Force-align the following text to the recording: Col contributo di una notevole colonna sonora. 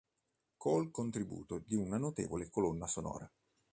Col 0.57 0.89
contributo 0.89 1.59
di 1.63 1.75
una 1.75 1.99
notevole 1.99 2.49
colonna 2.49 2.87
sonora. 2.87 3.31